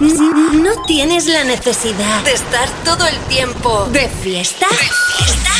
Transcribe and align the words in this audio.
¿No 0.00 0.82
tienes 0.86 1.26
la 1.26 1.44
necesidad 1.44 2.24
de 2.24 2.32
estar 2.32 2.68
todo 2.84 3.06
el 3.06 3.16
tiempo 3.26 3.86
de 3.92 4.08
fiesta? 4.08 4.66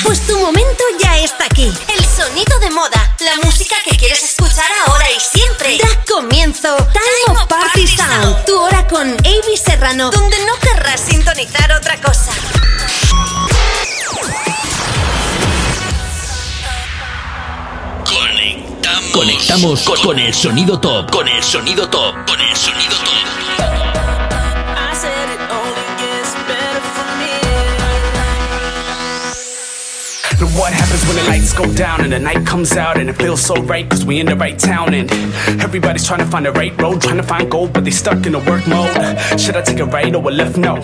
Pues 0.03 0.27
tu 0.27 0.37
momento 0.37 0.83
ya 1.01 1.19
está 1.19 1.45
aquí. 1.45 1.73
El 1.97 2.05
sonido 2.05 2.59
de 2.59 2.71
moda, 2.71 3.15
la 3.21 3.37
música 3.45 3.77
que 3.89 3.97
quieres 3.97 4.25
escuchar 4.25 4.67
ahora 4.87 5.07
y 5.09 5.21
siempre. 5.21 5.79
Da 5.79 6.05
comienzo 6.13 6.77
Time 6.77 7.39
of 7.39 7.47
Party 7.47 7.87
Sound, 7.87 8.45
tu 8.45 8.59
hora 8.61 8.85
con 8.89 9.09
Avi 9.09 9.57
Serrano, 9.57 10.11
donde 10.11 10.37
no 10.47 10.55
querrás 10.59 11.01
sintonizar 11.01 11.71
otra 11.71 12.01
cosa. 12.01 12.33
Conectamos, 18.05 19.11
Conectamos 19.13 19.83
con, 19.83 20.01
con 20.01 20.19
el 20.19 20.35
sonido 20.35 20.81
top, 20.81 21.09
con 21.13 21.29
el 21.29 21.43
sonido 21.43 21.89
top, 21.89 22.15
con 22.27 22.41
el 22.41 22.57
sonido 22.57 22.97
top. 22.97 23.44
When 31.07 31.17
the 31.17 31.25
lights 31.25 31.53
go 31.53 31.71
down 31.75 32.01
and 32.01 32.13
the 32.13 32.19
night 32.19 32.47
comes 32.47 32.73
out 32.77 32.97
and 32.99 33.11
it 33.11 33.15
feels 33.15 33.43
so 33.43 33.55
right 33.63 33.89
cause 33.89 34.05
we 34.05 34.21
in 34.21 34.27
the 34.27 34.37
right 34.37 34.59
town 34.59 34.95
and 34.95 35.11
everybody's 35.61 36.07
trying 36.07 36.21
to 36.21 36.27
find 36.27 36.47
the 36.47 36.53
right 36.53 36.75
road, 36.81 37.03
trying 37.03 37.19
to 37.19 37.23
find 37.23 37.51
gold, 37.51 37.73
but 37.73 37.85
they 37.85 37.91
stuck 37.91 38.25
in 38.27 38.33
the 38.33 38.39
work 38.39 38.67
mode. 38.67 38.91
Should 39.39 39.57
I 39.57 39.63
take 39.63 39.81
a 39.81 39.85
right 39.85 40.15
or 40.15 40.27
a 40.27 40.31
left? 40.31 40.57
No. 40.57 40.77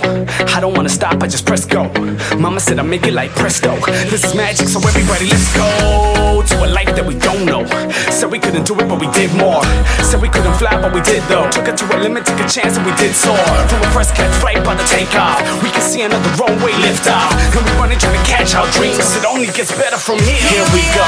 I 0.55 0.61
don't 0.61 0.77
wanna 0.77 0.91
stop, 0.91 1.23
I 1.23 1.27
just 1.27 1.47
press 1.47 1.65
go. 1.65 1.89
Mama 2.37 2.61
said 2.61 2.79
I 2.79 2.83
make 2.83 3.07
it 3.07 3.15
like 3.15 3.31
presto. 3.31 3.75
This 4.11 4.25
is 4.25 4.35
magic, 4.35 4.69
so 4.69 4.79
everybody 4.81 5.27
let's 5.27 5.57
go 5.57 6.21
to 6.47 6.65
a 6.65 6.69
life 6.69 6.93
that 6.97 7.07
we 7.07 7.15
don't 7.19 7.45
know. 7.45 7.65
Said 8.11 8.31
we 8.31 8.39
couldn't 8.39 8.65
do 8.65 8.75
it, 8.81 8.89
but 8.89 9.01
we 9.01 9.09
did 9.13 9.33
more. 9.37 9.63
Said 10.05 10.21
we 10.21 10.29
couldn't 10.29 10.55
fly, 10.57 10.77
but 10.81 10.93
we 10.93 11.01
did 11.01 11.23
though. 11.29 11.49
Took 11.51 11.69
it 11.69 11.77
to 11.79 11.85
a 11.93 11.97
limit, 12.01 12.27
took 12.27 12.41
a 12.41 12.49
chance, 12.49 12.77
and 12.77 12.85
we 12.85 12.93
did 12.97 13.15
soar. 13.15 13.37
From 13.69 13.81
a 13.83 13.91
first 13.93 14.15
catch 14.15 14.33
flight 14.41 14.61
by 14.65 14.75
the 14.75 14.85
takeoff, 14.85 15.41
we 15.63 15.71
can 15.71 15.83
see 15.83 16.03
another 16.03 16.31
runway 16.37 16.73
lift 16.85 17.09
off. 17.09 17.33
And 17.57 17.65
we 17.65 17.73
running 17.81 17.99
trying 17.99 18.19
to 18.19 18.25
catch 18.29 18.55
our 18.55 18.69
dreams. 18.73 19.01
It 19.17 19.25
only 19.25 19.49
gets 19.53 19.73
better 19.77 19.99
from 20.11 20.19
here. 20.27 20.43
Here 20.51 20.69
we 20.75 20.83
go. 20.91 21.07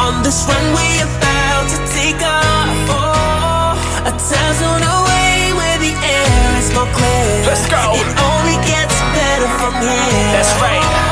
On 0.00 0.22
this 0.24 0.48
runway 0.48 1.04
about 1.04 1.68
to 1.68 1.78
take 1.92 2.20
off. 2.24 2.80
Oh, 2.88 4.08
a 4.08 4.12
time 4.16 4.54
zone 4.56 4.80
away 4.80 5.52
where 5.52 5.78
the 5.84 5.92
air 5.92 6.58
is 6.58 6.72
more 6.72 6.88
clear. 6.96 7.44
Let's 7.44 7.68
go. 7.68 7.92
It 8.00 8.08
only 8.32 8.56
gets 8.64 8.96
better 9.12 9.48
from 9.60 9.74
here. 9.84 10.32
That's 10.32 10.54
right. 10.64 11.11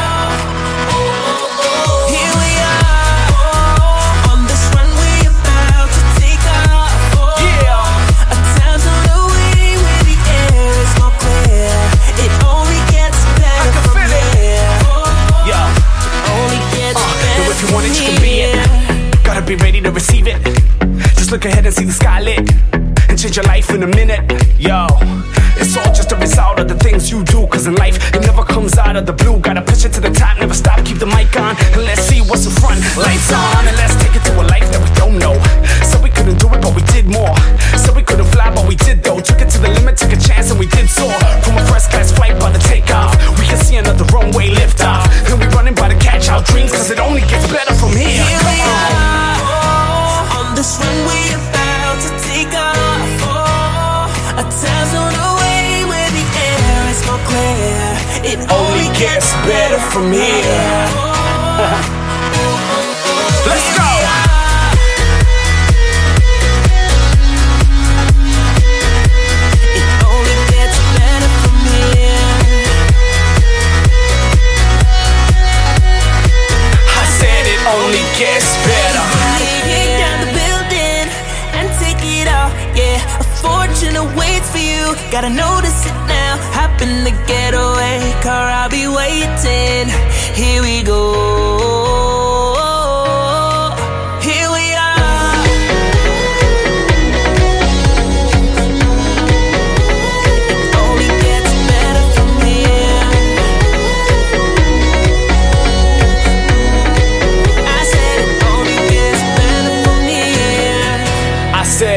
And 21.71 21.77
see 21.77 21.85
the 21.85 21.93
sky 21.93 22.21
lit. 22.21 22.51
And 23.09 23.17
change 23.17 23.37
your 23.37 23.45
life 23.45 23.71
in 23.71 23.85
a 23.85 23.87
minute. 23.87 24.27
Yo, 24.59 24.89
it's 25.55 25.77
all 25.77 25.95
just 25.95 26.11
a 26.11 26.17
result 26.17 26.59
of 26.59 26.67
the 26.67 26.75
things 26.75 27.13
you 27.13 27.23
do. 27.23 27.47
Cause 27.47 27.69
in 27.69 27.77
life, 27.77 27.95
it 28.13 28.23
never 28.23 28.43
comes 28.43 28.77
out 28.77 28.97
of 28.97 29.07
the 29.07 29.13
blue. 29.13 29.39
Gotta 29.39 29.63
push 29.63 29.85
it 29.85 29.93
to 29.93 30.01
the 30.01 30.11
top, 30.11 30.41
never 30.41 30.53
stop, 30.53 30.85
keep 30.85 30.99
the 30.99 31.07
mic 31.07 31.31
on. 31.39 31.55
And 31.79 31.87
let's 31.87 32.03
see 32.03 32.23
what's 32.23 32.45
in 32.45 32.51
front. 32.59 32.81
Lights 32.99 33.31
on, 33.31 33.60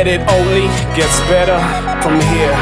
I 0.04 0.06
said 0.06 0.20
it 0.20 0.30
only 0.32 0.68
gets 0.98 1.18
better 1.32 1.58
from 2.02 2.20
here. 2.20 2.58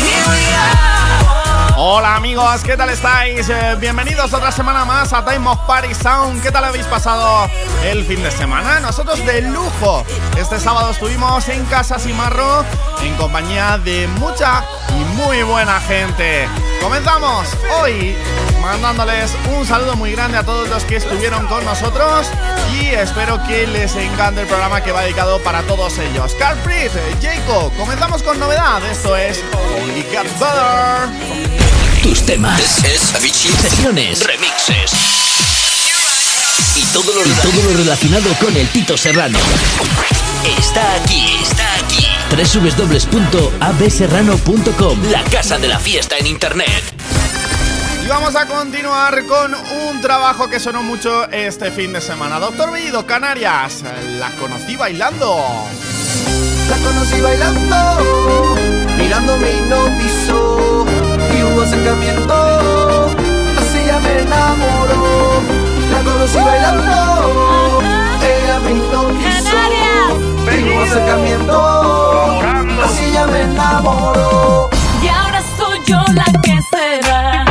Here 0.00 0.24
we 0.32 0.44
are. 0.56 1.74
Hola 1.76 2.16
amigos, 2.16 2.62
¿qué 2.62 2.74
tal 2.74 2.88
estáis? 2.88 3.50
Eh, 3.50 3.76
bienvenidos 3.78 4.32
otra 4.32 4.50
semana 4.50 4.86
más 4.86 5.12
a 5.12 5.22
Time 5.26 5.46
of 5.46 5.58
Party 5.66 5.92
Sound. 5.92 6.42
¿Qué 6.42 6.50
tal 6.50 6.64
habéis 6.64 6.86
pasado 6.86 7.50
el 7.84 8.02
fin 8.06 8.22
de 8.22 8.30
semana? 8.30 8.80
Nosotros 8.80 9.22
de 9.26 9.42
lujo. 9.42 10.06
Este 10.38 10.58
sábado 10.58 10.92
estuvimos 10.92 11.46
en 11.50 11.62
Casa 11.66 11.98
Simarro 11.98 12.64
en 13.02 13.14
compañía 13.16 13.76
de 13.76 14.06
mucha 14.18 14.64
y 14.88 15.04
muy 15.16 15.42
buena 15.42 15.80
gente. 15.80 16.48
Comenzamos 16.80 17.46
hoy 17.78 18.16
mandándoles 18.62 19.32
un 19.56 19.66
saludo 19.66 19.96
muy 19.96 20.12
grande 20.12 20.38
a 20.38 20.44
todos 20.44 20.68
los 20.68 20.84
que 20.84 20.94
estuvieron 20.96 21.46
con 21.48 21.64
nosotros 21.64 22.28
y 22.80 22.86
espero 22.86 23.42
que 23.46 23.66
les 23.66 23.96
encante 23.96 24.42
el 24.42 24.46
programa 24.46 24.80
que 24.82 24.92
va 24.92 25.02
dedicado 25.02 25.42
para 25.42 25.62
todos 25.62 25.98
ellos. 25.98 26.36
Carl 26.38 26.56
Fritz, 26.60 26.92
Jacob, 27.20 27.72
comenzamos 27.76 28.22
con 28.22 28.38
novedad. 28.38 28.80
Esto 28.88 29.16
es 29.16 29.42
Only 29.80 30.04
Gets 30.04 30.38
Better. 30.38 31.08
Tus 32.02 32.24
temas, 32.24 32.62
sesiones, 32.62 34.24
remixes 34.24 34.92
y 36.76 36.84
todo 36.92 37.12
lo, 37.12 37.26
y 37.26 37.30
todo 37.30 37.62
lo 37.64 37.72
relacionado 37.78 38.32
con 38.34 38.56
el 38.56 38.68
Tito 38.68 38.96
Serrano. 38.96 39.40
Está 40.58 40.94
aquí, 41.02 41.36
está 41.42 41.74
aquí. 41.76 42.06
www.abserrano.com 42.30 45.02
La 45.10 45.24
casa 45.24 45.58
de 45.58 45.66
la 45.68 45.80
fiesta 45.80 46.16
en 46.16 46.28
internet. 46.28 47.01
Y 48.04 48.08
vamos 48.08 48.34
a 48.34 48.46
continuar 48.46 49.24
con 49.26 49.54
un 49.54 50.00
trabajo 50.00 50.48
que 50.48 50.58
sonó 50.58 50.82
mucho 50.82 51.28
este 51.30 51.70
fin 51.70 51.92
de 51.92 52.00
semana. 52.00 52.38
Doctor 52.40 52.72
Bellido, 52.72 53.06
Canarias, 53.06 53.84
la 54.18 54.30
conocí 54.32 54.76
bailando. 54.76 55.44
La 56.68 56.76
conocí 56.78 57.20
bailando, 57.20 58.56
mirándome 58.96 59.52
hipnotizó 59.52 60.86
y 61.36 61.42
hubo 61.42 61.62
acercamiento, 61.62 63.10
así 63.58 63.78
ella 63.78 63.98
me 64.00 64.20
enamoró. 64.20 65.42
La 65.90 65.98
conocí 66.02 66.38
bailando, 66.38 67.82
ella 68.22 68.58
me 68.60 68.70
hipnotizó 68.70 69.56
y 70.50 70.70
hubo 70.70 70.82
acercamiento, 70.82 72.40
así 72.84 73.04
ella 73.04 73.26
me 73.26 73.40
enamoró. 73.42 74.70
Y 75.02 75.08
ahora 75.08 75.42
soy 75.58 75.78
yo 75.84 75.98
la 76.14 76.24
que 76.42 76.58
se 76.70 77.00
va, 77.08 77.44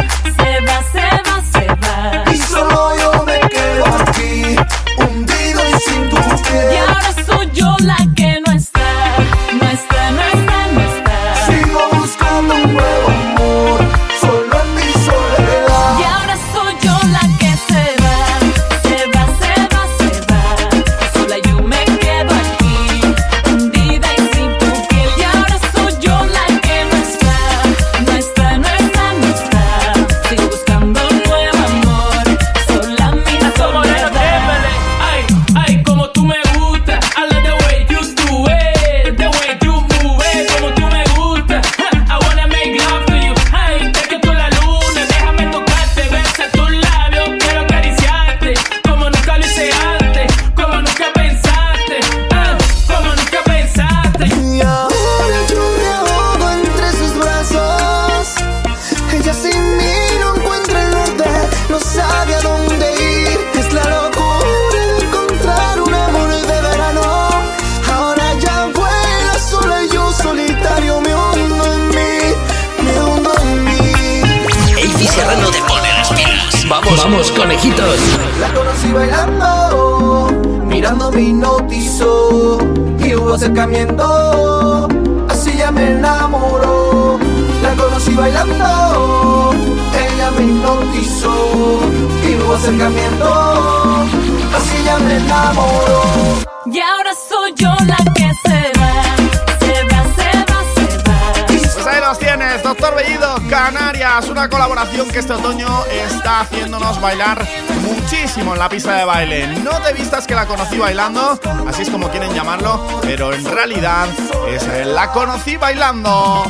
los 102.71 102.77
tienes, 102.77 102.81
Doctor 102.81 102.95
Bellido, 102.95 103.49
Canarias, 103.49 104.27
una 104.29 104.49
colaboración 104.49 105.09
que 105.09 105.19
este 105.19 105.33
otoño 105.33 105.85
está 105.87 106.41
haciéndonos 106.41 106.99
bailar 107.01 107.47
muchísimo 107.81 108.53
en 108.53 108.59
la 108.59 108.69
pista 108.69 108.95
de 108.95 109.05
baile. 109.05 109.47
No 109.47 109.71
te 109.81 109.93
vistas 109.93 110.27
que 110.27 110.35
la 110.35 110.45
conocí 110.45 110.77
bailando, 110.77 111.39
así 111.67 111.83
es 111.83 111.89
como 111.89 112.09
quieren 112.09 112.33
llamarlo, 112.33 112.99
pero 113.01 113.33
en 113.33 113.45
realidad 113.45 114.07
es 114.49 114.63
eh, 114.63 114.85
la 114.85 115.11
conocí 115.11 115.57
bailando. 115.57 116.45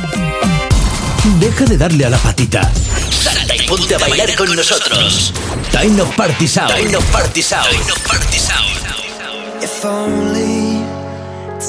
Deja 1.38 1.64
de 1.64 1.76
darle 1.76 2.06
a 2.06 2.10
la 2.10 2.18
patita. 2.18 2.70
Salta 3.10 3.54
y 3.56 3.66
ponte 3.66 3.94
a 3.94 3.98
bailar 3.98 4.34
con 4.36 4.54
nosotros. 4.54 5.32
Time 5.70 6.00
of 6.02 6.14
Party 6.16 6.48
Sound. 6.48 6.74
Time 6.74 6.96
of 6.96 7.04
Party 7.12 7.42
Sound. 7.42 7.68
Time 7.68 7.92
of 7.92 8.06
Party 8.06 8.38
Sound. 8.38 9.62
If 9.62 9.84
only 9.84 10.82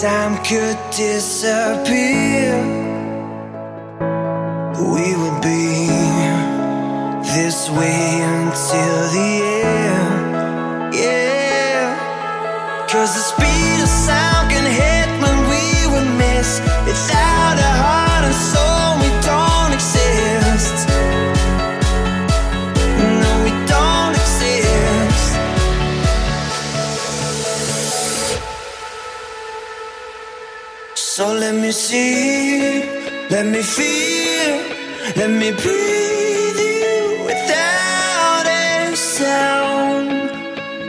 time 0.01 0.37
could 0.43 0.77
disappear, 0.95 2.82
we 4.91 5.15
would 5.15 5.39
be 5.41 5.87
this 7.35 7.69
way 7.69 8.21
until 8.21 8.95
the 9.15 9.31
end. 9.63 10.93
Yeah, 10.93 11.95
cause 12.91 13.11
the 13.17 13.25
speed 13.33 13.77
of 13.81 13.89
sound 14.07 14.51
can 14.51 14.65
hit 14.81 15.09
when 15.23 15.37
we 15.51 15.63
would 15.91 16.09
miss. 16.17 16.49
Without 16.85 17.55
a 17.69 17.71
heart 17.83 18.23
and 18.29 18.37
soul, 18.51 18.87
we 19.03 19.09
don't 19.31 19.71
exist. 19.79 20.75
No, 23.21 23.31
we 23.45 23.51
don't 23.73 24.15
exist. 24.23 25.27
So 30.95 31.25
let 31.33 31.55
me 31.55 31.71
see, 31.71 32.83
let 33.29 33.45
me 33.45 33.61
feel, 33.61 34.22
let 35.15 35.29
me 35.29 35.51
breathe 35.51 36.59
you 36.59 37.23
without 37.25 38.45
a 38.47 38.95
sound. 38.95 40.11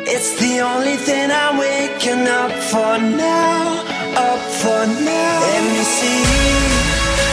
It's 0.06 0.38
the 0.40 0.60
only 0.60 0.96
thing 0.96 1.30
I'm 1.30 1.58
waking 1.58 2.26
up 2.26 2.52
for 2.70 2.98
now, 2.98 3.84
up 4.16 4.40
for 4.60 4.86
now. 5.10 5.40
Let 5.46 5.62
me 5.72 5.82
see, 5.96 6.24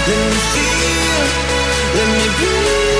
let 0.09 0.21
me 0.31 0.39
feel, 0.53 1.25
let 1.95 2.07
me 2.15 2.25
breathe 2.37 2.90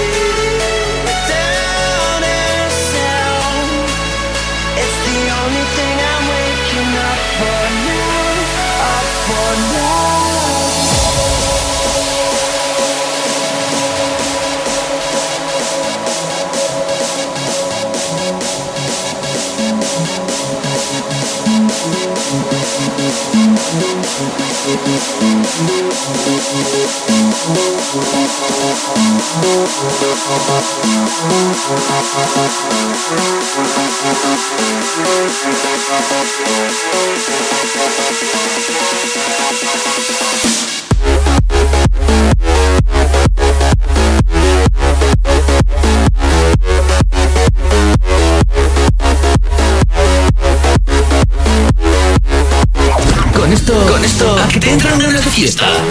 Con 53.33 53.51
esto, 53.51 53.73
con 53.87 54.05
esto, 54.05 54.37
a 54.37 54.47
que 54.47 54.59
te 54.59 54.71
entran 54.71 54.99
ganas 54.99 55.25
de 55.25 55.31
fiesta. 55.31 55.90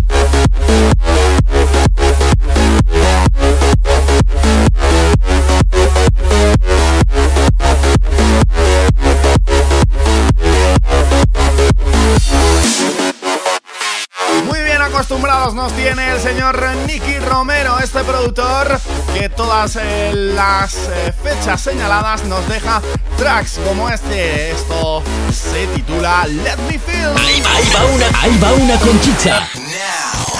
nos 15.49 15.73
tiene 15.73 16.11
el 16.11 16.19
señor 16.19 16.63
Nicky 16.85 17.17
Romero, 17.17 17.79
este 17.79 18.03
productor 18.03 18.79
que 19.11 19.27
todas 19.27 19.75
eh, 19.75 20.11
las 20.13 20.75
eh, 20.75 21.11
fechas 21.23 21.59
señaladas 21.59 22.23
nos 22.25 22.47
deja 22.47 22.79
tracks 23.17 23.59
como 23.67 23.89
este. 23.89 24.51
Esto 24.51 25.01
se 25.33 25.65
titula 25.67 26.27
Let 26.27 26.57
Me 26.69 26.77
Feel. 26.77 27.09
Ahí 27.17 27.41
va, 27.41 27.55
ahí 27.55 27.71
va 27.73 27.85
una, 27.85 28.21
ahí 28.21 28.37
va 28.37 28.53
una 28.53 28.77
conchicha. 28.77 29.49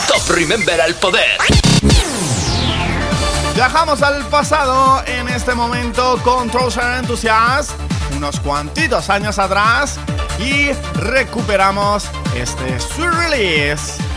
Top 0.07 0.35
Remember 0.35 0.79
al 0.79 0.93
poder. 0.93 1.31
Viajamos 3.55 4.03
al 4.03 4.23
pasado 4.27 5.03
en 5.07 5.27
este 5.29 5.55
momento 5.55 6.21
con 6.23 6.47
Trouser 6.51 6.99
Enthusiast, 6.99 7.71
unos 8.15 8.39
cuantitos 8.39 9.09
años 9.09 9.39
atrás, 9.39 9.97
y 10.39 10.71
recuperamos 10.93 12.05
este 12.35 12.79
Sweet 12.79 13.11
Release. 13.13 14.10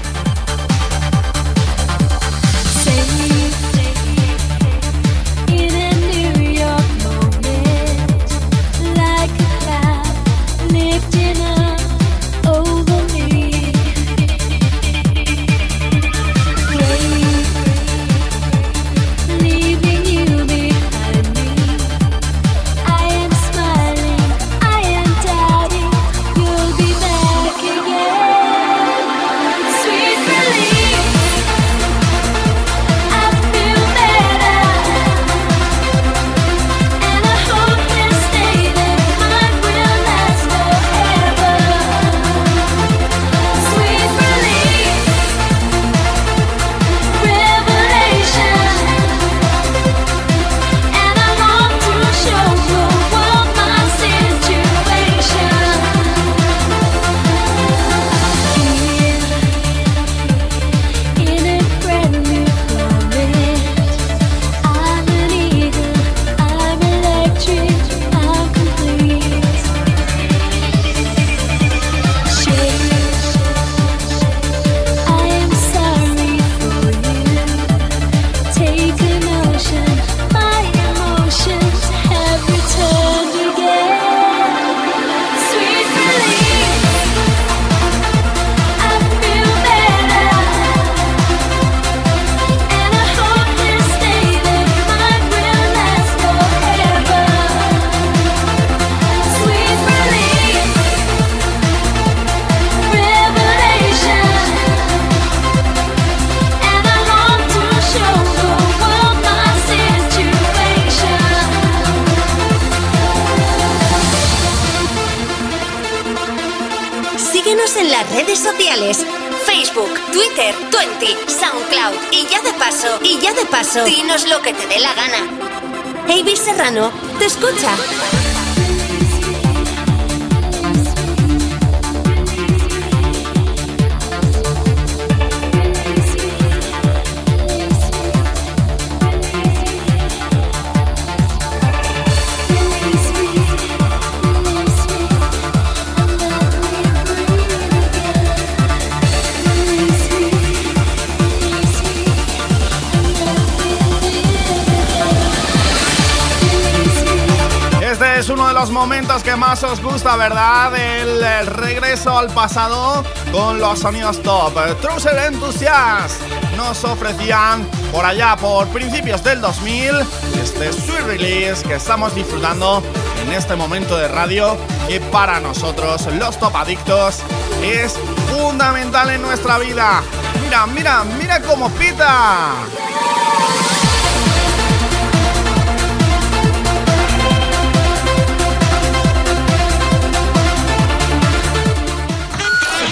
Momentos 158.71 159.23
que 159.23 159.37
más 159.37 159.63
os 159.65 159.83
gusta, 159.83 160.17
¿verdad? 160.17 160.75
El, 160.77 161.47
regreso 161.47 162.17
al 162.17 162.29
pasado 162.29 163.05
con 163.31 163.59
los 163.59 163.81
sonidos 163.81 164.23
top. 164.23 164.55
Trouser 164.81 165.17
Enthusiast 165.27 166.23
nos 166.57 166.85
ofrecían 166.85 167.69
por 167.93 168.05
allá, 168.05 168.37
por 168.37 168.67
principios 168.69 169.23
del 169.23 169.41
2000, 169.41 170.01
este 170.43 170.73
sweet 170.73 171.07
release 171.07 171.63
que 171.65 171.75
estamos 171.75 172.15
disfrutando 172.15 172.83
en 173.23 173.33
este 173.33 173.57
momento 173.57 173.97
de 173.97 174.09
radio 174.09 174.57
que 174.89 175.01
para 175.01 175.39
nosotros, 175.41 176.07
los 176.19 176.39
top 176.39 176.57
adictos, 176.57 177.19
es 177.63 177.95
fundamental 178.31 179.11
en 179.11 179.23
nuestra 179.23 179.59
vida. 179.59 180.03
Mira, 180.43 180.67
mira, 180.67 181.05
mira 181.19 181.43
cómo 181.43 181.69
pita. 181.71 182.53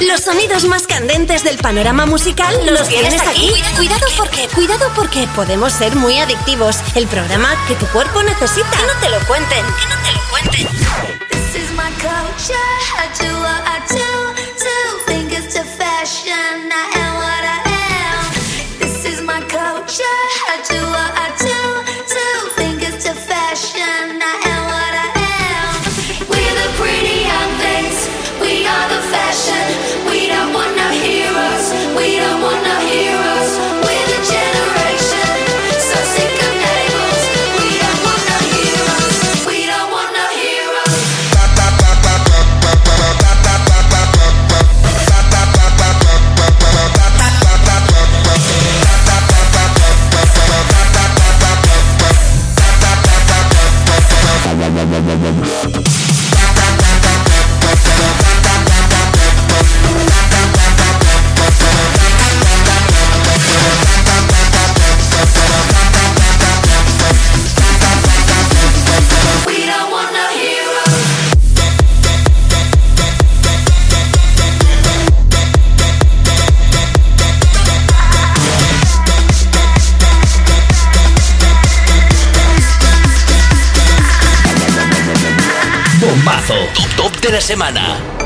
Los 0.06 0.23
sonidos 0.23 0.64
más 0.64 0.87
candentes 0.87 1.44
del 1.44 1.59
panorama 1.59 2.06
musical 2.06 2.54
los, 2.66 2.88
tienes 2.88 3.23
aquí. 3.23 3.52
Cuidado 3.76 4.06
porque, 4.16 4.49
cuidado 4.49 4.90
porque 4.97 5.28
podemos 5.35 5.73
ser 5.73 5.94
muy 5.94 6.18
adictivos. 6.18 6.78
El 6.97 7.06
programa 7.06 7.54
que 7.68 7.75
tu 7.76 7.87
cuerpo 7.87 8.23
necesita. 8.23 8.71
Que 8.71 8.87
no 8.87 9.00
te 9.00 9.09
lo 9.11 9.26
cuenten, 9.26 9.64
que 9.64 9.87
no 9.88 10.02
te 10.02 10.12
lo 10.12 10.21
cuenten. 10.30 10.68
This 11.28 11.54
is 11.54 11.71
my 11.73 11.90
culture. 12.00 12.54
I 12.99 13.06
do 13.18 13.32
what 13.40 13.62
I 13.64 13.78
do. 13.88 14.35
Think 15.06 15.32
it's 15.32 15.54
to 15.54 15.62
fashion. 15.62 16.73
I 16.73 16.90
am 16.99 17.14
what 17.16 17.44
I 17.44 17.61
am. 17.71 18.78
This 18.80 19.04
is 19.04 19.23
my 19.23 19.40
culture. 19.42 20.02
I 20.49 20.56
do 20.68 20.80
what 20.90 21.12
I 21.16 21.30
do. 21.38 21.62
Semana. 87.42 88.21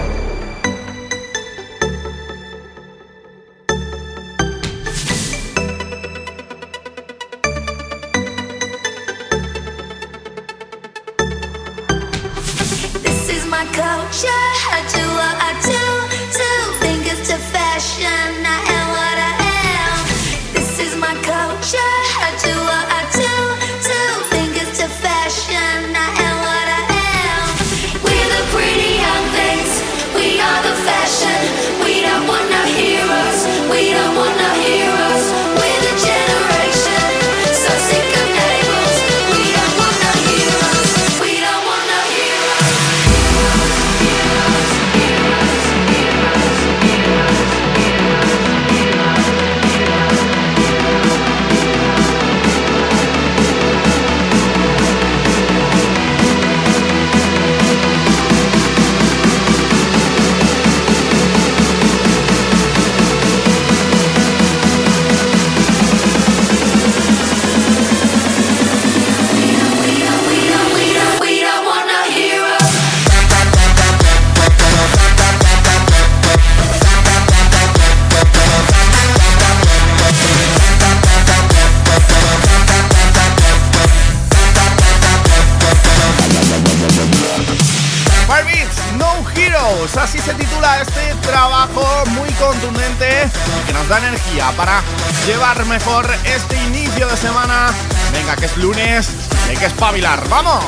Mejor 95.78 96.10
este 96.24 96.56
inicio 96.68 97.06
de 97.06 97.16
semana. 97.18 97.68
Venga, 98.10 98.34
que 98.34 98.46
es 98.46 98.56
lunes, 98.56 99.10
hay 99.46 99.56
que 99.58 99.66
espabilar, 99.66 100.26
¡vamos! 100.30 100.64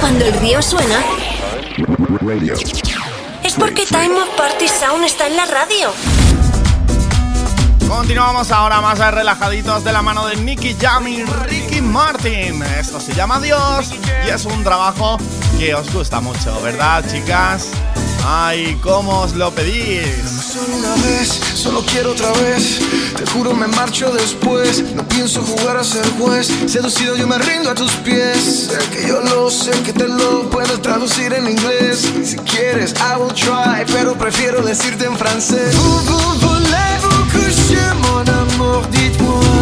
Cuando 0.00 0.24
el 0.24 0.32
río 0.40 0.60
suena, 0.60 0.98
es 3.44 3.54
porque 3.54 3.86
Time 3.86 4.20
of 4.20 4.36
Party 4.36 4.66
Sound 4.66 5.04
está 5.04 5.28
en 5.28 5.36
la 5.36 5.46
radio. 5.46 5.92
Continuamos 7.86 8.50
ahora 8.50 8.80
más 8.80 8.98
relajaditos 8.98 9.84
de 9.84 9.92
la 9.92 10.02
mano 10.02 10.26
de 10.26 10.34
Nicky 10.34 10.74
Jam 10.80 11.06
y 11.06 11.22
Ricky 11.22 11.80
Martin. 11.80 12.64
Esto 12.80 12.98
se 12.98 13.14
llama 13.14 13.38
Dios 13.38 13.92
y 14.26 14.30
es 14.30 14.44
un 14.44 14.64
trabajo 14.64 15.18
que 15.56 15.72
os 15.72 15.92
gusta 15.92 16.20
mucho, 16.20 16.60
¿verdad, 16.62 17.04
chicas? 17.08 17.68
Ay, 18.26 18.76
¿cómo 18.82 19.20
os 19.20 19.34
lo 19.34 19.54
pedís? 19.54 20.37
Solo 20.50 20.76
una 20.76 20.94
vez, 20.94 21.28
solo 21.54 21.84
quiero 21.84 22.12
otra 22.12 22.32
vez. 22.32 22.78
Te 23.14 23.26
juro 23.32 23.52
me 23.52 23.66
marcho 23.66 24.10
después. 24.10 24.82
No 24.94 25.06
pienso 25.06 25.42
jugar 25.42 25.76
a 25.76 25.84
ser 25.84 26.08
juez. 26.18 26.48
Seducido 26.66 27.16
yo 27.16 27.26
me 27.26 27.36
rindo 27.36 27.70
a 27.70 27.74
tus 27.74 27.92
pies. 27.96 28.70
Sé 28.70 28.78
que 28.90 29.06
yo 29.06 29.20
lo 29.20 29.50
sé 29.50 29.72
que 29.82 29.92
te 29.92 30.08
lo 30.08 30.48
puedo 30.48 30.80
traducir 30.80 31.34
en 31.34 31.50
inglés. 31.50 32.10
Si 32.24 32.36
quieres, 32.36 32.94
I 32.94 33.20
will 33.20 33.34
try, 33.34 33.84
pero 33.92 34.14
prefiero 34.14 34.62
decirte 34.62 35.04
en 35.04 35.18
francés. 35.18 35.76
Vous, 35.76 36.00
vous, 36.06 36.38
voulez-vous 36.40 37.24
coucher, 37.30 37.94
mon 38.00 38.26
amour, 38.26 38.86
dites-moi. 38.90 39.57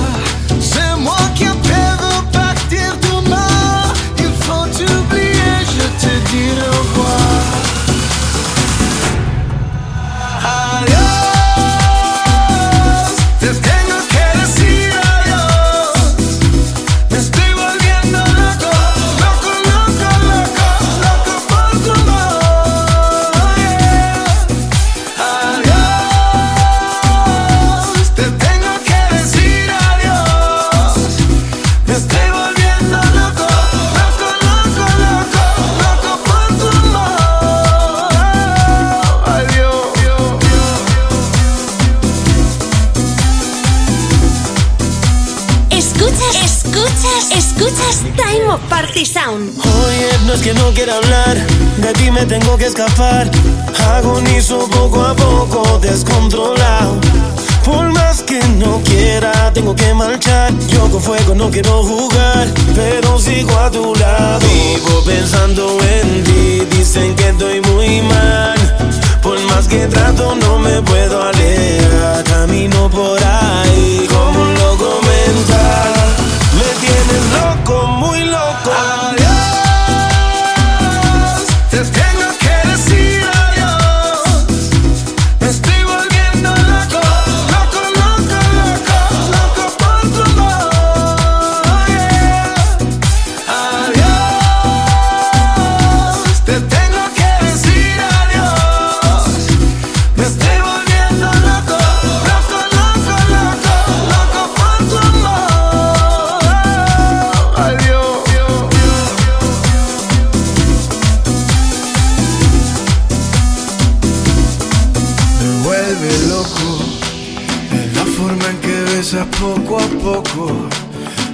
Poco 119.40 119.78
a 119.78 119.86
poco. 120.02 120.68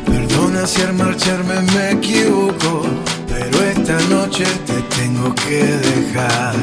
Perdona 0.07 0.67
si 0.67 0.83
al 0.83 0.95
marcharme 0.95 1.61
me 1.75 1.93
equivoco, 1.93 2.83
pero 3.29 3.63
esta 3.65 3.99
noche 4.09 4.45
te 4.67 4.81
tengo 4.97 5.35
que 5.35 5.65
dejar. 5.89 6.55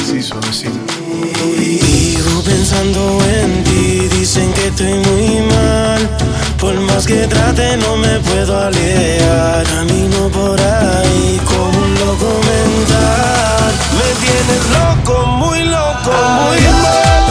Así 0.00 0.22
suavecito. 0.22 0.78
Vivo 1.56 2.42
pensando 2.44 3.18
en 3.24 3.64
ti, 3.64 4.08
dicen 4.18 4.52
que 4.52 4.66
estoy 4.68 4.94
muy 4.94 5.40
mal. 5.46 6.08
Por 6.58 6.78
más 6.80 7.06
que 7.06 7.26
trate, 7.26 7.76
no 7.78 7.96
me 7.96 8.18
puedo 8.20 8.58
alejar. 8.58 9.64
Camino 9.64 10.28
por 10.32 10.60
ahí 10.60 11.40
como 11.44 11.78
un 11.78 11.94
loco 11.94 12.40
mental. 12.50 13.72
Me 13.98 14.08
tienes 14.24 14.62
loco, 14.78 15.26
muy 15.26 15.64
loco, 15.64 16.10
muy 16.10 16.60
mal. 16.82 17.29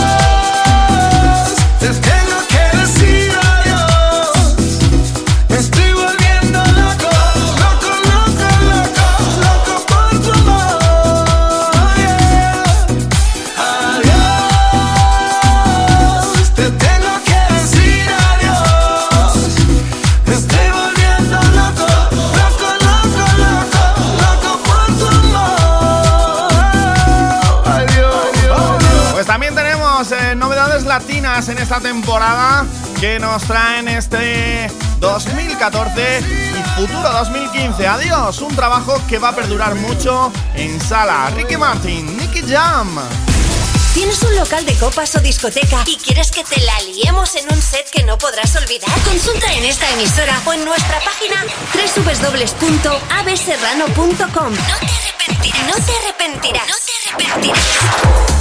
Esta 31.69 31.81
temporada 31.81 32.65
que 32.99 33.19
nos 33.19 33.43
traen 33.43 33.87
este 33.89 34.71
2014 34.99 36.19
y 36.19 36.63
futuro 36.81 37.13
2015. 37.13 37.85
Adiós, 37.85 38.41
un 38.41 38.55
trabajo 38.55 38.99
que 39.07 39.19
va 39.19 39.29
a 39.29 39.35
perdurar 39.35 39.75
mucho 39.75 40.31
en 40.55 40.81
sala. 40.81 41.29
Ricky 41.35 41.57
Martin, 41.57 42.17
Nicky 42.17 42.41
Jam. 42.41 42.99
¿Tienes 43.93 44.19
un 44.23 44.35
local 44.35 44.65
de 44.65 44.73
copas 44.77 45.15
o 45.15 45.19
discoteca 45.19 45.83
y 45.85 45.97
quieres 45.97 46.31
que 46.31 46.43
te 46.43 46.59
la 46.59 46.73
liemos 46.91 47.35
en 47.35 47.45
un 47.53 47.61
set 47.61 47.87
que 47.91 48.01
no 48.01 48.17
podrás 48.17 48.55
olvidar? 48.55 48.89
Consulta 49.05 49.53
en 49.53 49.65
esta 49.65 49.87
emisora 49.91 50.41
o 50.45 50.53
en 50.53 50.65
nuestra 50.65 50.99
página 51.01 51.45
www.abserrano.com. 51.75 54.17
No 54.17 54.25
te 54.79 54.87
arrepentirás. 54.87 55.67
No 55.67 55.75
te 55.85 55.95
arrepentirás. 55.97 56.67
No 56.67 56.73
te 57.15 57.27
arrepentirás. 57.27 58.38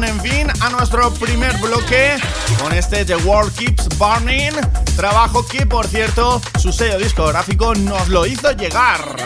Ponen 0.00 0.20
fin 0.22 0.46
a 0.60 0.70
nuestro 0.70 1.12
primer 1.12 1.54
bloque 1.58 2.16
con 2.62 2.72
este 2.72 3.04
The 3.04 3.16
World 3.16 3.54
Keeps 3.54 3.86
Burning, 3.98 4.52
trabajo 4.96 5.46
que 5.46 5.66
por 5.66 5.86
cierto 5.86 6.40
su 6.58 6.72
sello 6.72 6.96
discográfico 6.96 7.74
nos 7.74 8.08
lo 8.08 8.24
hizo 8.24 8.50
llegar. 8.52 9.16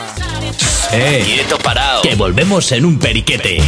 ¡Eh! 0.90 1.22
Quieto 1.24 1.58
parado, 1.58 2.02
que 2.02 2.16
volvemos 2.16 2.72
en 2.72 2.86
un 2.86 2.98
periquete. 2.98 3.62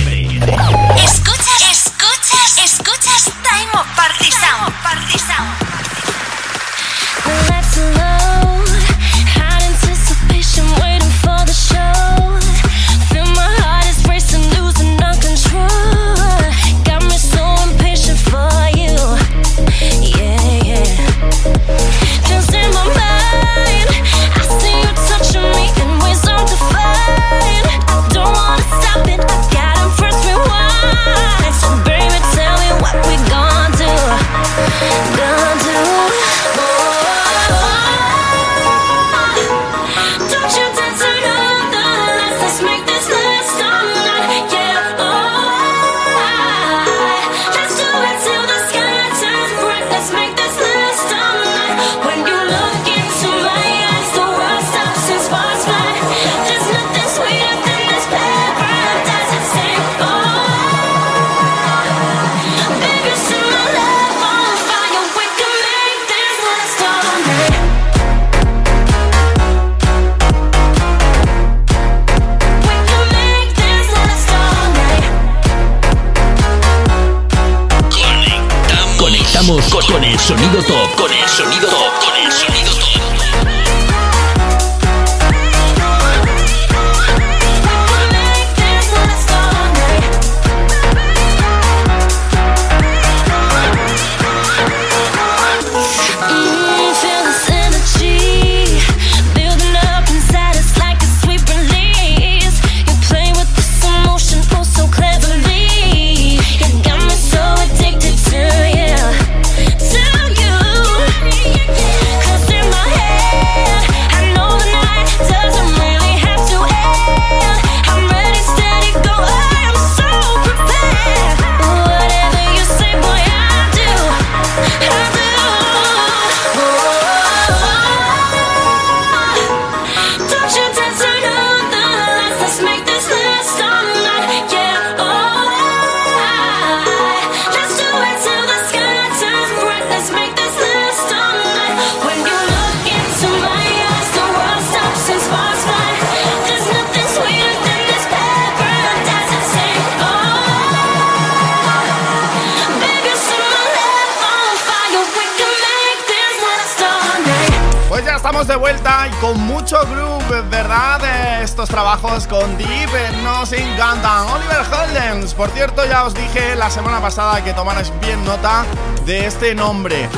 De 169.06 169.24
este 169.24 169.54
nombre. 169.54 170.08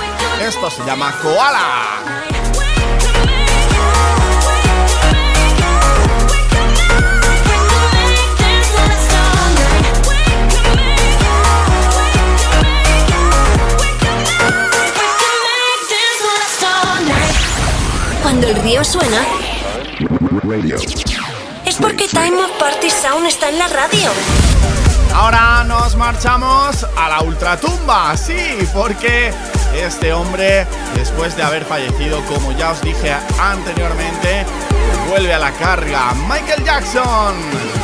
Esto 0.41 0.71
se 0.71 0.83
llama 0.85 1.15
Koala. 1.21 2.25
Cuando 18.23 18.47
el 18.49 18.57
río 18.57 18.83
suena, 18.85 19.27
es 21.67 21.77
porque 21.77 22.09
Time 22.09 22.43
of 22.43 22.51
Party 22.59 22.89
Sound 22.89 23.27
está 23.27 23.51
en 23.51 23.59
la 23.59 23.69
radio. 23.69 24.48
Ahora 25.15 25.65
nos 25.65 25.97
marchamos 25.97 26.87
a 26.97 27.09
la 27.09 27.23
ultratumba, 27.23 28.17
sí, 28.17 28.57
porque 28.73 29.33
este 29.75 30.13
hombre, 30.13 30.67
después 30.95 31.37
de 31.37 31.43
haber 31.43 31.65
fallecido, 31.65 32.23
como 32.25 32.53
ya 32.53 32.71
os 32.71 32.81
dije 32.81 33.15
anteriormente, 33.41 34.45
vuelve 35.09 35.35
a 35.35 35.39
la 35.39 35.53
carga. 35.53 36.15
Michael 36.29 36.65
Jackson. 36.65 37.78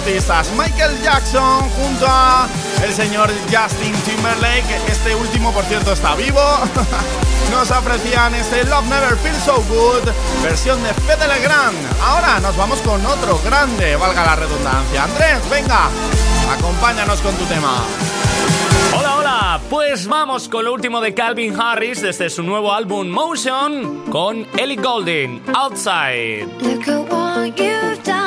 Artistas. 0.00 0.50
Michael 0.56 0.98
Jackson 1.02 1.68
junto 1.70 2.06
a 2.08 2.48
el 2.82 2.92
señor 2.92 3.30
Justin 3.50 3.92
Timberlake, 4.04 4.76
este 4.88 5.14
último 5.14 5.52
por 5.52 5.64
cierto 5.64 5.92
está 5.92 6.14
vivo. 6.14 6.40
nos 7.50 7.70
ofrecían 7.70 8.34
este 8.34 8.64
Love 8.64 8.86
Never 8.86 9.16
Feels 9.16 9.42
So 9.42 9.62
Good, 9.68 10.10
versión 10.42 10.82
de 10.82 10.94
Fede 10.94 11.28
Legrand. 11.28 11.76
Ahora 12.02 12.40
nos 12.40 12.56
vamos 12.56 12.80
con 12.80 13.04
otro 13.04 13.40
grande, 13.44 13.96
valga 13.96 14.24
la 14.24 14.36
redundancia. 14.36 15.04
Andrés, 15.04 15.38
venga, 15.50 15.88
acompáñanos 16.58 17.20
con 17.20 17.34
tu 17.34 17.44
tema. 17.44 17.82
Hola, 18.96 19.16
hola, 19.16 19.60
pues 19.68 20.06
vamos 20.06 20.48
con 20.48 20.64
lo 20.64 20.72
último 20.72 21.00
de 21.00 21.12
Calvin 21.14 21.60
Harris 21.60 22.00
desde 22.00 22.30
su 22.30 22.42
nuevo 22.42 22.72
álbum 22.72 23.08
Motion 23.08 24.04
con 24.10 24.46
Ellie 24.56 24.76
Goulding, 24.76 25.42
Outside. 25.54 26.46
Look 26.60 26.88
at 26.88 27.12
what 27.12 27.58
you've 27.58 28.02
done. 28.04 28.19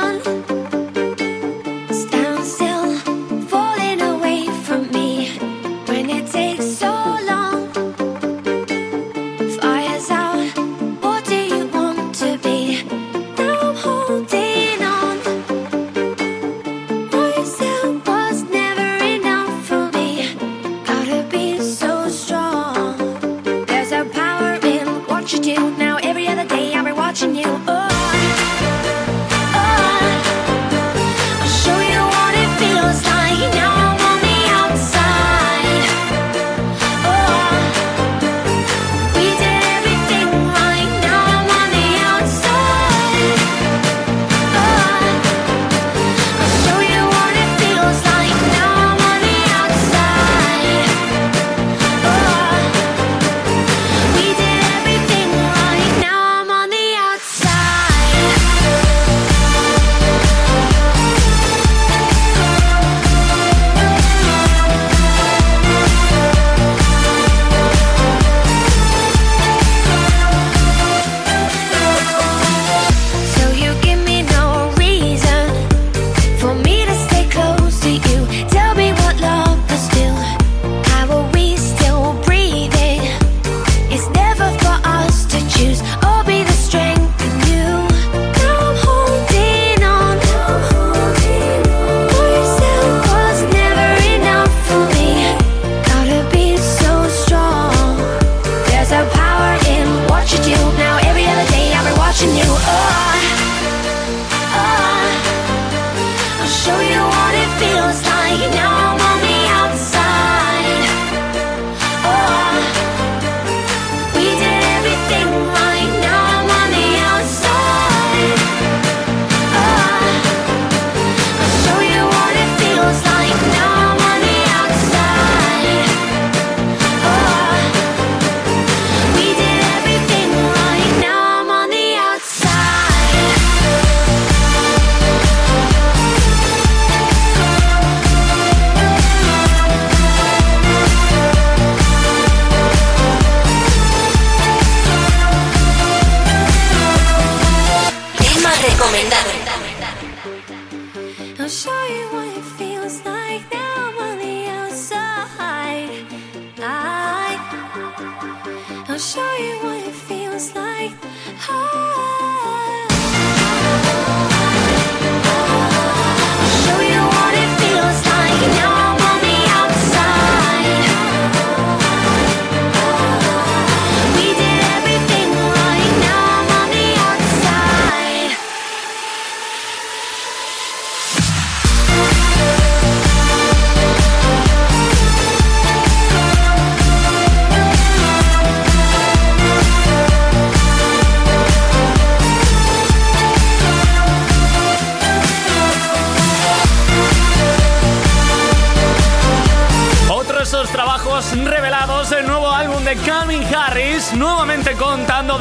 high. 161.46 161.93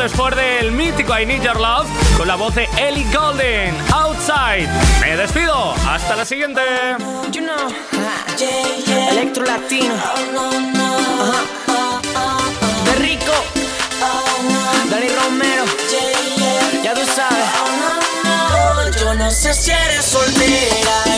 después 0.02 0.34
del 0.34 0.72
mítico 0.72 1.16
I 1.16 1.24
Need 1.24 1.42
Your 1.42 1.60
Love 1.60 1.88
con 2.16 2.26
la 2.26 2.34
voz 2.34 2.56
de 2.56 2.68
Ellie 2.76 3.06
Golden, 3.12 3.72
Outside. 3.92 4.68
Me 5.00 5.16
despido, 5.16 5.74
hasta 5.88 6.16
la 6.16 6.24
siguiente. 6.24 6.60
Electro 9.10 9.44
Latino. 9.44 9.94
De 12.84 12.94
Rico. 12.96 13.32
Dani 14.90 15.08
Romero. 15.08 15.64
Ya 16.82 16.94
tú 16.94 17.02
sabes. 17.06 17.46
Yo 19.00 19.14
no 19.14 19.30
sé 19.30 19.54
si 19.54 19.70
eres 19.70 20.04
soltera. 20.04 21.11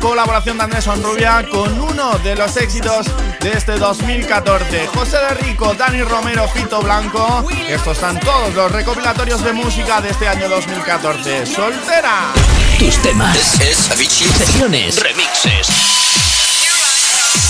colaboración 0.00 0.58
de 0.58 0.64
Andrés 0.64 0.88
Onrubia 0.88 1.46
con 1.50 1.78
uno 1.80 2.18
de 2.18 2.34
los 2.34 2.56
éxitos 2.56 3.06
de 3.40 3.52
este 3.52 3.76
2014. 3.76 4.88
José 4.88 5.18
de 5.18 5.34
Rico, 5.34 5.72
Dani 5.74 6.02
Romero, 6.02 6.48
Fito 6.48 6.82
Blanco. 6.82 7.46
Estos 7.68 7.98
están 7.98 8.18
todos 8.20 8.52
los 8.54 8.72
recopilatorios 8.72 9.44
de 9.44 9.52
música 9.52 10.00
de 10.00 10.08
este 10.10 10.26
año 10.26 10.48
2014. 10.48 11.46
¡Soltera! 11.46 12.32
Tus 12.78 12.96
temas. 13.02 13.60
Es 13.60 13.76
Sesiones. 13.76 14.98
Remixes. 15.02 15.68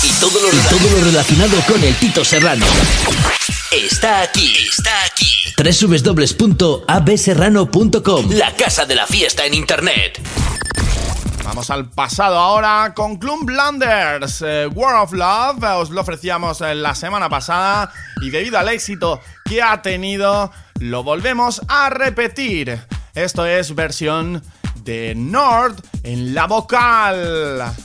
Y 0.03 0.09
todo, 0.19 0.37
lo 0.39 0.51
relacionado 1.05 1.57
con 1.67 1.83
el 1.83 1.95
Tito 1.95 2.23
Serrano. 2.25 2.65
Está 3.71 4.21
aquí, 4.21 4.53
está 4.67 4.91
aquí. 5.05 5.31
www.abserrano.com 5.57 8.29
La 8.31 8.53
casa 8.55 8.85
de 8.85 8.95
la 8.95 9.05
fiesta 9.07 9.45
en 9.45 9.53
internet. 9.53 10.19
Vamos 11.51 11.69
al 11.69 11.89
pasado 11.89 12.37
ahora 12.37 12.93
con 12.95 13.17
Clum 13.17 13.45
Blunders. 13.45 14.41
Eh, 14.41 14.67
World 14.67 15.01
of 15.01 15.11
Love, 15.11 15.63
eh, 15.65 15.73
os 15.73 15.89
lo 15.89 15.99
ofrecíamos 15.99 16.61
eh, 16.61 16.73
la 16.75 16.95
semana 16.95 17.27
pasada 17.27 17.91
y 18.21 18.29
debido 18.29 18.57
al 18.57 18.69
éxito 18.69 19.19
que 19.43 19.61
ha 19.61 19.81
tenido, 19.81 20.49
lo 20.79 21.03
volvemos 21.03 21.61
a 21.67 21.89
repetir. 21.89 22.79
Esto 23.15 23.45
es 23.45 23.75
versión 23.75 24.41
de 24.85 25.13
Nord 25.13 25.75
en 26.03 26.33
la 26.33 26.47
vocal. 26.47 27.75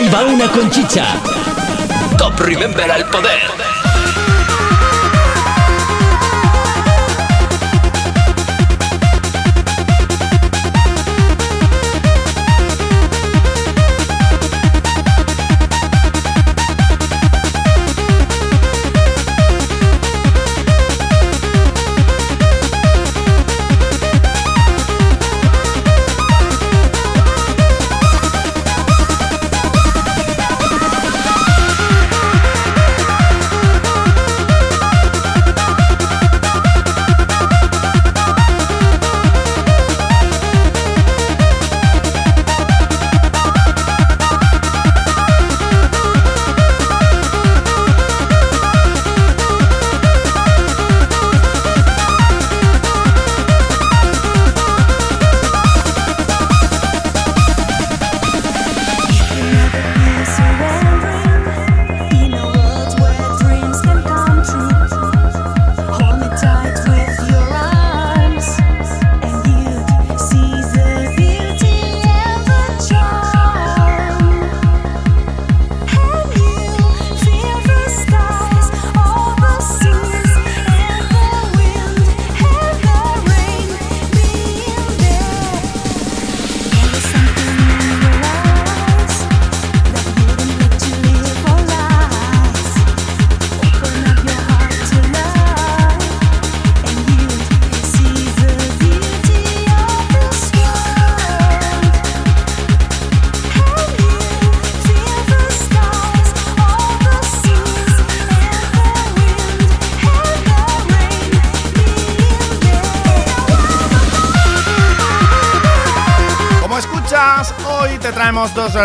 Ahí 0.00 0.08
va 0.08 0.24
una 0.24 0.48
conchicha. 0.50 1.04
Top 2.16 2.38
Remember 2.40 2.90
al 2.90 3.04
poder. 3.06 3.69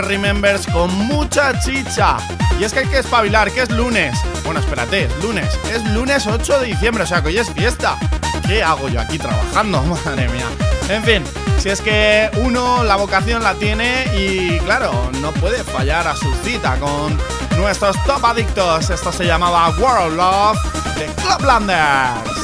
Remembers 0.01 0.67
con 0.67 0.93
mucha 1.07 1.57
chicha. 1.59 2.17
Y 2.59 2.63
es 2.63 2.73
que 2.73 2.79
hay 2.79 2.87
que 2.87 2.99
espabilar, 2.99 3.51
que 3.51 3.61
es 3.61 3.69
lunes. 3.69 4.17
Bueno, 4.43 4.59
espérate, 4.59 5.05
es 5.05 5.23
lunes. 5.23 5.59
Es 5.71 5.83
lunes 5.91 6.25
8 6.27 6.59
de 6.59 6.67
diciembre, 6.67 7.03
o 7.03 7.07
sea 7.07 7.21
que 7.21 7.29
hoy 7.29 7.37
es 7.37 7.51
fiesta. 7.51 7.97
¿Qué 8.47 8.63
hago 8.63 8.87
yo 8.89 9.01
aquí 9.01 9.17
trabajando? 9.17 9.81
Madre 10.05 10.29
mía. 10.29 10.47
En 10.89 11.03
fin, 11.03 11.23
si 11.57 11.69
es 11.69 11.81
que 11.81 12.29
uno 12.43 12.83
la 12.83 12.95
vocación 12.95 13.41
la 13.41 13.55
tiene 13.55 14.05
y 14.15 14.59
claro, 14.59 15.09
no 15.19 15.31
puede 15.33 15.63
fallar 15.63 16.07
a 16.07 16.15
su 16.15 16.31
cita 16.43 16.77
con 16.79 17.17
nuestros 17.57 17.95
top 18.05 18.23
adictos. 18.23 18.89
Esto 18.89 19.11
se 19.11 19.25
llamaba 19.25 19.69
World 19.79 20.15
Love 20.15 20.59
de 20.95 21.05
Clublanders. 21.21 22.34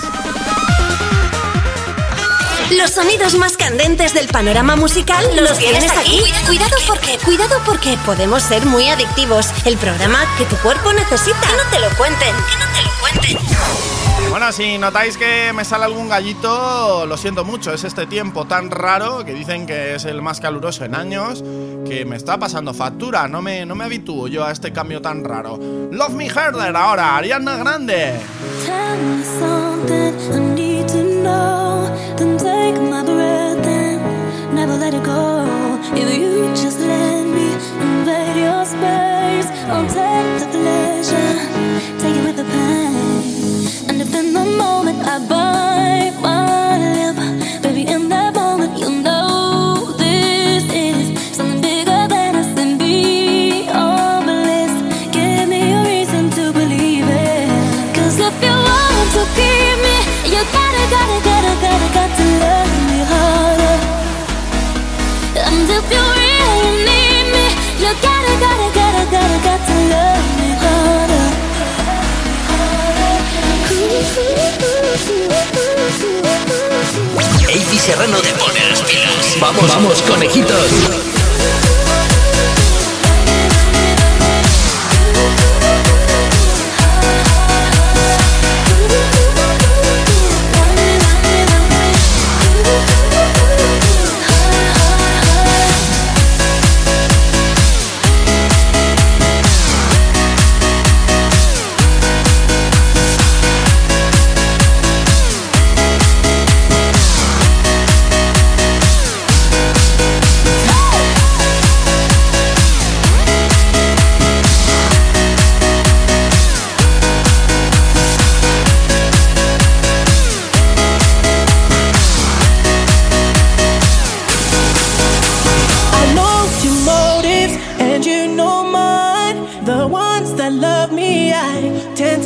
Los 2.78 2.92
sonidos 2.92 3.36
más 3.36 3.58
candentes 3.58 4.14
del 4.14 4.28
panorama 4.28 4.78
musical 4.78 5.26
los, 5.36 5.58
tienes 5.58 5.92
aquí. 5.92 6.22
Cuidado 6.46 6.76
porque, 6.88 7.18
cuidado 7.26 7.62
porque 7.66 7.98
podemos 8.06 8.42
ser 8.44 8.66
muy 8.66 8.88
adictivos. 8.88 9.48
El 9.66 9.78
programa 9.78 10.20
que 10.38 10.46
tu 10.46 10.56
cuerpo 10.58 10.94
necesita. 10.94 11.42
Que 11.42 11.54
no 11.54 11.70
te 11.70 11.80
lo 11.80 11.98
cuenten, 11.98 12.34
que 12.34 12.58
no 12.58 12.72
te 12.74 12.82
lo 12.82 12.90
cuenten. 13.02 13.38
Bueno, 14.30 14.50
si 14.54 14.78
notáis 14.78 15.18
que 15.18 15.52
me 15.54 15.66
sale 15.66 15.84
algún 15.84 16.08
gallito, 16.08 17.06
lo 17.06 17.18
siento 17.18 17.44
mucho. 17.44 17.74
Es 17.74 17.84
este 17.84 18.06
tiempo 18.08 18.46
tan 18.46 18.72
raro 18.72 19.26
que 19.26 19.34
dicen 19.34 19.66
que 19.66 19.96
es 19.96 20.06
el 20.06 20.22
más 20.22 20.40
caluroso 20.40 20.86
en 20.86 20.96
años 20.96 21.44
que 21.86 22.06
me 22.06 22.16
está 22.16 22.40
pasando 22.40 22.74
factura. 22.74 23.28
No 23.28 23.42
me, 23.42 23.66
no 23.66 23.76
me 23.76 23.84
habitúo 23.84 24.30
yo 24.30 24.46
a 24.46 24.52
este 24.52 24.72
cambio 24.72 25.02
tan 25.02 25.26
raro. 25.26 25.60
Love 25.92 26.14
Me 26.14 26.28
Herder 26.28 26.74
ahora, 26.74 27.18
Ariana 27.18 27.58
Grande. 27.58 28.14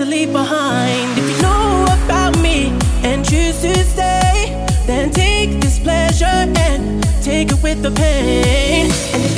leave 0.06 0.32
behind. 0.32 1.18
If 1.18 1.36
you 1.36 1.42
know 1.42 1.86
about 2.06 2.38
me 2.40 2.70
and 3.04 3.26
choose 3.26 3.62
to 3.62 3.74
stay, 3.84 4.68
then 4.86 5.12
take 5.12 5.60
this 5.62 5.80
pleasure 5.80 6.26
and 6.26 7.04
take 7.24 7.52
it 7.52 7.62
with 7.64 7.82
the 7.82 7.92
pain. 7.92 9.35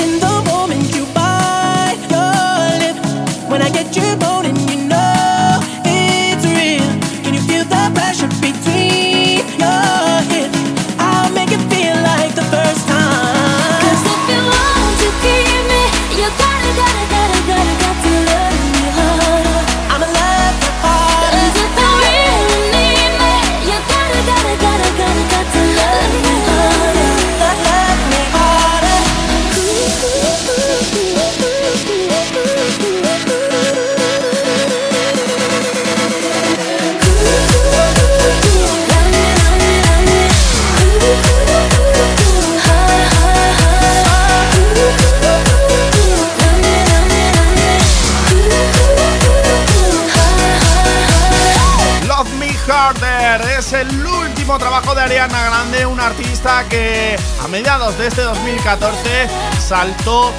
Un 55.98 56.04
artista 56.04 56.64
que 56.70 57.18
a 57.44 57.48
mediados 57.48 57.98
de 57.98 58.06
este 58.08 58.22
2014 58.22 59.28
saltó 59.68 60.32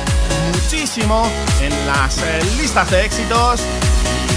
muchísimo 0.53 1.29
en 1.61 1.87
las 1.87 2.19
eh, 2.19 2.41
listas 2.59 2.89
de 2.91 3.05
éxitos 3.05 3.61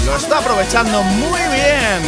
y 0.02 0.06
lo 0.06 0.16
está 0.16 0.38
aprovechando 0.38 1.00
muy 1.02 1.40
bien. 1.40 2.02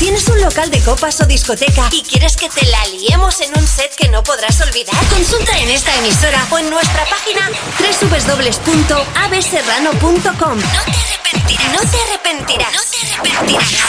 ¿Tienes 0.00 0.26
un 0.28 0.40
local 0.40 0.72
de 0.72 0.80
copas 0.80 1.20
o 1.20 1.26
discoteca 1.26 1.88
y 1.92 2.02
quieres 2.02 2.36
que 2.36 2.48
te 2.48 2.66
la 2.66 2.84
liemos 2.86 3.40
en 3.40 3.56
un 3.56 3.64
set 3.64 3.94
que 3.94 4.08
no 4.08 4.24
podrás 4.24 4.60
olvidar? 4.60 4.96
Consulta 5.08 5.56
en 5.58 5.70
esta 5.70 5.94
emisora 5.98 6.44
o 6.50 6.58
en 6.58 6.68
nuestra 6.68 7.04
página 7.04 7.48
www.abserrano.com. 7.78 10.58
No 10.58 10.82
te 10.84 10.98
arrepentirás. 10.98 11.72
No 11.72 11.78
te 11.88 12.02
arrepentirás. 12.02 12.72
No 12.72 12.80
te 12.90 12.96
arrepentirás. 13.06 13.81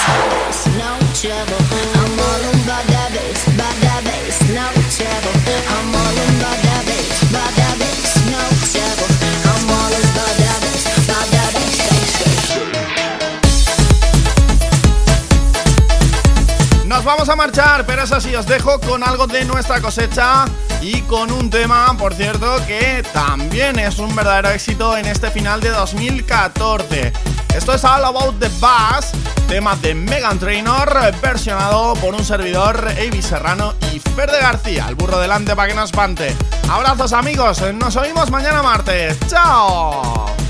Vamos 17.23 17.33
a 17.33 17.35
marchar, 17.37 17.85
pero 17.85 18.03
eso 18.03 18.19
sí, 18.19 18.35
os 18.35 18.45
dejo 18.45 18.81
con 18.81 19.01
algo 19.01 19.27
de 19.27 19.45
nuestra 19.45 19.79
cosecha 19.79 20.43
y 20.81 20.99
con 21.03 21.31
un 21.31 21.49
tema, 21.49 21.95
por 21.97 22.13
cierto, 22.13 22.57
que 22.67 23.01
también 23.13 23.79
es 23.79 23.97
un 23.99 24.13
verdadero 24.13 24.49
éxito 24.49 24.97
en 24.97 25.05
este 25.05 25.31
final 25.31 25.61
de 25.61 25.69
2014. 25.69 27.13
Esto 27.55 27.73
es 27.75 27.83
All 27.85 28.03
About 28.03 28.39
the 28.39 28.49
Bass, 28.59 29.13
tema 29.47 29.73
de 29.77 29.95
Megan 29.95 30.37
Trainor, 30.37 31.13
versionado 31.21 31.93
por 31.93 32.13
un 32.13 32.25
servidor, 32.25 32.89
Avi 32.89 33.21
Serrano 33.21 33.73
y 33.93 33.99
Fer 33.99 34.29
de 34.29 34.39
García. 34.39 34.87
El 34.89 34.95
burro 34.95 35.17
delante 35.19 35.55
para 35.55 35.69
que 35.69 35.75
no 35.75 35.83
espante. 35.85 36.35
Abrazos 36.69 37.13
amigos, 37.13 37.61
nos 37.75 37.95
oímos 37.95 38.31
mañana 38.31 38.61
martes. 38.61 39.17
¡Chao! 39.29 40.42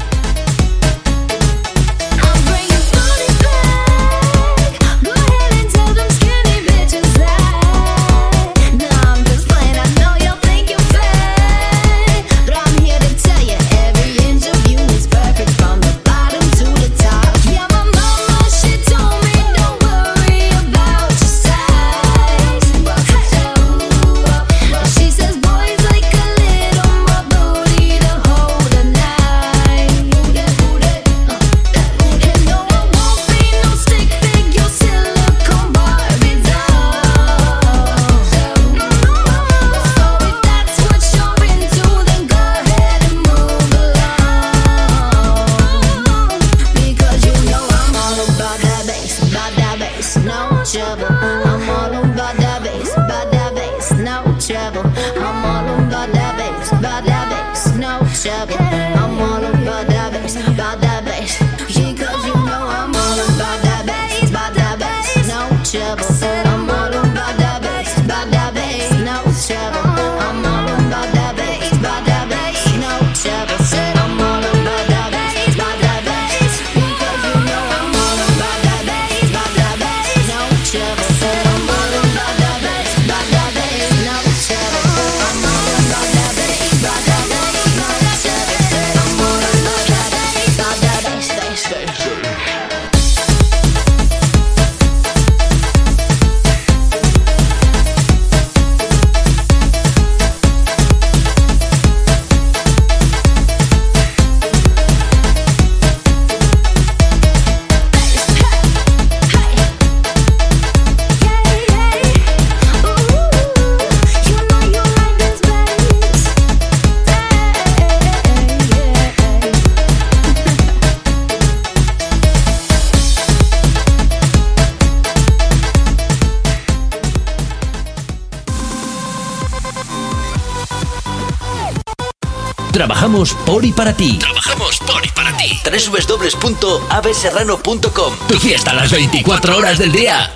Trabajamos 133.13 133.45
por 133.45 133.63
y 133.63 133.71
para 133.71 133.93
ti. 133.93 134.17
Trabajamos 134.17 134.79
por 134.79 135.05
y 135.05 135.09
para 135.09 135.37
ti. 135.37 135.61
www.abeserrano.com 135.63 138.13
Tu 138.27 138.39
fiesta 138.39 138.71
a 138.71 138.73
las 138.73 138.91
24 138.91 139.55
horas 139.55 139.77
del 139.77 139.91
día. 139.91 140.35